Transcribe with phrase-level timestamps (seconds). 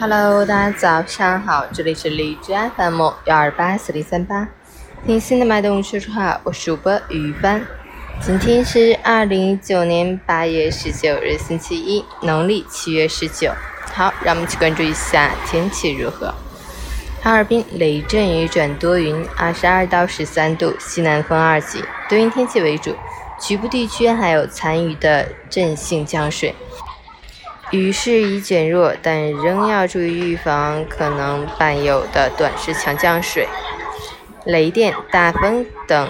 [0.00, 4.48] Hello，大家早上好，这里是荔枝 FM 幺二八四零三八，
[5.04, 7.62] 听心的脉动说说话，我是主播于帆。
[8.18, 13.52] 今天是二零一九年八月十九日，星期一，农历七月十九。
[13.92, 16.34] 好，让我们去关注一下天气如何。
[17.20, 22.96] 哈尔滨雷阵雨转多云，二十二到十三度，西南风二级，多云天气为主，
[23.38, 26.54] 局部地区还有残余的阵性降水。
[27.70, 33.46] 雨势已减弱，但仍要注意预防可能伴有的短时强降水、
[34.44, 36.08] 雷电、大风等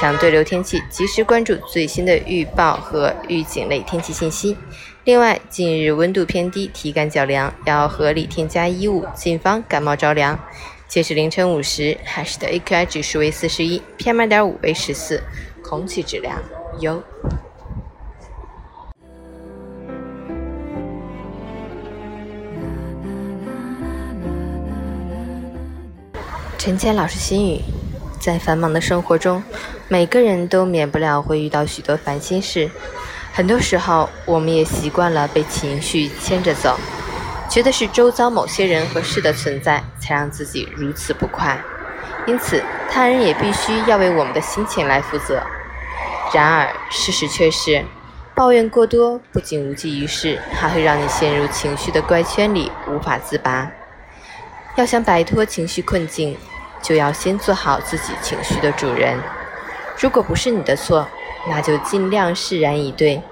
[0.00, 4.56] 强对流天气，及时关注最新的预报和预警类天气信息。
[5.04, 10.38] 另外，近日温度偏低，体感较凉，要合理添加衣物，谨防感冒着凉。
[10.88, 15.22] 截止凌晨五时，海市的 AQI 指数为四十一，PM 二点五为十四，
[15.62, 16.36] 空气质量
[16.80, 17.00] 优。
[26.60, 27.62] 陈谦老师心语：
[28.20, 29.42] 在繁忙的生活中，
[29.88, 32.70] 每个人都免不了会遇到许多烦心事。
[33.32, 36.78] 很多时候，我们也习惯了被情绪牵着走，
[37.48, 41.58] 觉得是周遭某些人和事的存在才让自己如此不快。
[42.26, 45.42] 因此，他人也必须要为我们的心情来负责。
[46.34, 47.82] 然而，事实却是，
[48.34, 53.70] 抱怨过多不仅无济于事，还会让你陷入情绪的怪圈里无法自拔。
[54.76, 56.36] 要想摆脱情绪困境，
[56.80, 59.18] 就要先做好自己情绪的主人。
[59.98, 61.06] 如果不是你的错，
[61.48, 63.22] 那就尽量释然以对，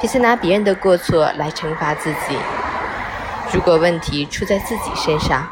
[0.00, 2.36] 别再拿别人的过错来惩罚自己。
[3.52, 5.46] 如果问题出在自己身上，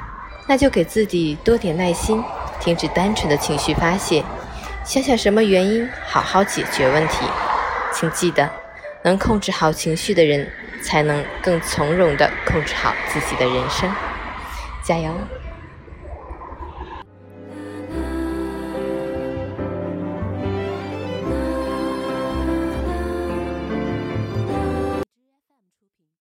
[0.46, 2.22] 那就给自己多点耐心，
[2.60, 4.22] 停止单纯的情绪发泄，
[4.84, 7.24] 想想什么原因，好好解决问题。
[7.92, 8.50] 请记得，
[9.02, 10.50] 能控制好情绪的人，
[10.82, 13.90] 才能更从容地控制好自己的人生。
[14.86, 15.12] 加油。